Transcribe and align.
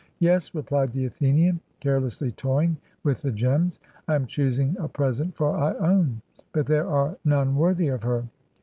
'Yes,' 0.17 0.55
replied 0.55 0.93
the 0.93 1.05
Athenian, 1.05 1.59
carelessly 1.79 2.31
toying 2.31 2.75
with 3.03 3.21
the 3.21 3.31
gems; 3.31 3.79
'I 4.07 4.15
am 4.15 4.25
choosing 4.25 4.75
a 4.79 4.87
present 4.87 5.35
for 5.35 5.51
lone; 5.55 6.23
but 6.53 6.65
there 6.65 6.87
are 6.89 7.19
none 7.23 7.55
worthy 7.55 7.89
of 7.89 8.01
her.' 8.01 8.25